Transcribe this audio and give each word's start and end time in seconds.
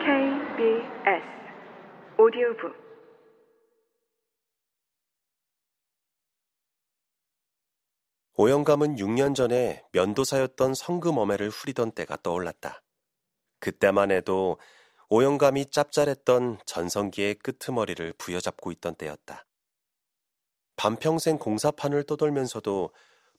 KBS 0.00 1.22
오디오북 2.18 2.74
오영감은 8.36 8.96
6년 8.96 9.34
전에 9.34 9.84
면도사였던 9.92 10.72
성금어매를 10.72 11.50
후리던 11.50 11.92
때가 11.92 12.16
떠올랐다. 12.22 12.82
그때만 13.58 14.10
해도 14.10 14.58
오영감이 15.10 15.66
짭짤했던 15.66 16.60
전성기의 16.64 17.34
끄트머리를 17.34 18.14
부여잡고 18.16 18.72
있던 18.72 18.94
때였다. 18.94 19.44
반평생 20.76 21.36
공사판을 21.36 22.04
떠돌면서도 22.04 22.94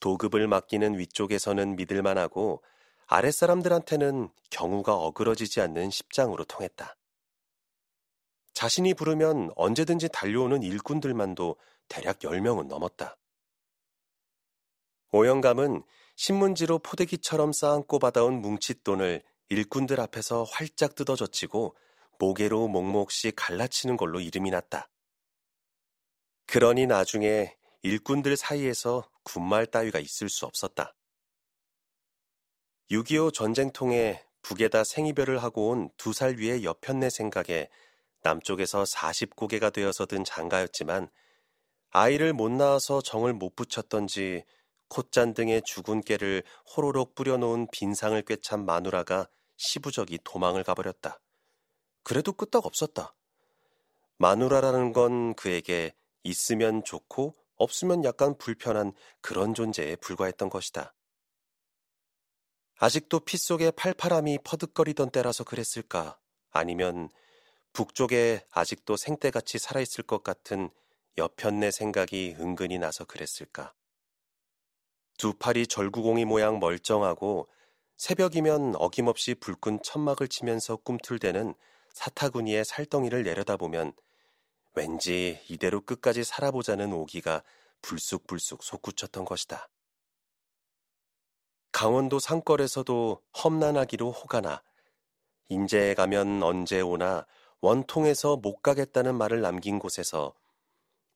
도급을 0.00 0.48
맡기는 0.48 0.98
위쪽에서는 0.98 1.76
믿을만하고 1.76 2.62
아랫사람들한테는 3.06 4.30
경우가 4.50 4.94
어그러지지 4.94 5.60
않는 5.60 5.90
십장으로 5.90 6.44
통했다. 6.44 6.96
자신이 8.52 8.94
부르면 8.94 9.52
언제든지 9.54 10.08
달려오는 10.12 10.62
일꾼들만도 10.62 11.56
대략 11.88 12.18
10명은 12.18 12.66
넘었다. 12.66 13.16
오영감은 15.12 15.84
신문지로 16.16 16.80
포대기처럼 16.80 17.52
쌓안고 17.52 17.98
받아온 17.98 18.40
뭉칫돈을 18.40 19.22
일꾼들 19.50 20.00
앞에서 20.00 20.42
활짝 20.44 20.94
뜯어젖히고 20.96 21.76
모개로 22.18 22.66
목목씩 22.66 23.34
갈라치는 23.36 23.96
걸로 23.96 24.20
이름이 24.20 24.50
났다. 24.50 24.88
그러니 26.46 26.86
나중에 26.86 27.56
일꾼들 27.82 28.36
사이에서 28.36 29.08
군말 29.22 29.66
따위가 29.66 30.00
있을 30.00 30.28
수 30.28 30.46
없었다. 30.46 30.95
6.25 32.90 33.34
전쟁통에 33.34 34.22
북에다 34.42 34.84
생이별을 34.84 35.42
하고 35.42 35.70
온 35.70 35.90
두 35.96 36.12
살 36.12 36.36
위의 36.38 36.62
여편네 36.64 37.10
생각에 37.10 37.68
남쪽에서 38.22 38.84
40고개가 38.84 39.72
되어서 39.72 40.06
든 40.06 40.24
장가였지만 40.24 41.08
아이를 41.90 42.32
못 42.32 42.50
낳아서 42.50 43.00
정을 43.00 43.32
못 43.32 43.56
붙였던지 43.56 44.44
콧잔 44.88 45.34
등의 45.34 45.62
죽은 45.64 46.02
깨를 46.02 46.44
호로록 46.76 47.14
뿌려놓은 47.16 47.66
빈상을 47.72 48.20
꿰찬 48.22 48.64
마누라가 48.64 49.28
시부적이 49.56 50.20
도망을 50.22 50.62
가버렸다. 50.62 51.18
그래도 52.04 52.32
끄떡 52.32 52.66
없었다. 52.66 53.14
마누라라는 54.18 54.92
건 54.92 55.34
그에게 55.34 55.92
있으면 56.22 56.84
좋고 56.84 57.34
없으면 57.56 58.04
약간 58.04 58.36
불편한 58.38 58.92
그런 59.20 59.54
존재에 59.54 59.96
불과했던 59.96 60.50
것이다. 60.50 60.94
아직도 62.78 63.20
피 63.20 63.38
속에 63.38 63.70
팔팔함이 63.70 64.40
퍼득거리던 64.44 65.10
때라서 65.10 65.44
그랬을까? 65.44 66.18
아니면 66.50 67.08
북쪽에 67.72 68.44
아직도 68.50 68.96
생떼같이 68.96 69.58
살아있을 69.58 70.04
것 70.06 70.22
같은 70.22 70.68
여편네 71.16 71.70
생각이 71.70 72.36
은근히 72.38 72.78
나서 72.78 73.04
그랬을까? 73.04 73.72
두 75.16 75.32
팔이 75.32 75.66
절구공이 75.66 76.26
모양 76.26 76.58
멀쩡하고 76.58 77.48
새벽이면 77.96 78.74
어김없이 78.76 79.34
불끈 79.34 79.80
천막을 79.82 80.28
치면서 80.28 80.76
꿈틀대는 80.76 81.54
사타구니의 81.94 82.66
살덩이를 82.66 83.22
내려다보면 83.22 83.94
왠지 84.74 85.40
이대로 85.48 85.80
끝까지 85.80 86.24
살아보자는 86.24 86.92
오기가 86.92 87.42
불쑥불쑥 87.80 88.62
솟구쳤던 88.62 89.24
것이다. 89.24 89.70
강원도 91.76 92.18
산골에서도 92.18 93.22
험난하기로 93.44 94.10
호가나 94.10 94.62
인제에 95.50 95.92
가면 95.92 96.42
언제 96.42 96.80
오나 96.80 97.26
원통에서 97.60 98.38
못 98.38 98.62
가겠다는 98.62 99.14
말을 99.14 99.42
남긴 99.42 99.78
곳에서 99.78 100.34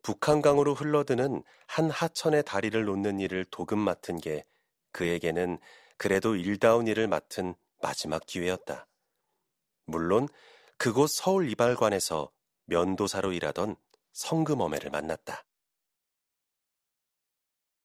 북한강으로 0.00 0.72
흘러드는 0.72 1.42
한 1.66 1.90
하천의 1.90 2.44
다리를 2.44 2.82
놓는 2.86 3.20
일을 3.20 3.44
도금 3.50 3.78
맡은 3.78 4.16
게 4.16 4.46
그에게는 4.92 5.58
그래도 5.98 6.36
일다운 6.36 6.86
일을 6.86 7.06
맡은 7.06 7.54
마지막 7.82 8.24
기회였다. 8.24 8.86
물론 9.84 10.26
그곳 10.78 11.10
서울 11.10 11.50
이발관에서 11.50 12.32
면도사로 12.64 13.34
일하던 13.34 13.76
성금어매를 14.14 14.88
만났다. 14.88 15.45